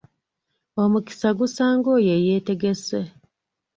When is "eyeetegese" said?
2.17-3.01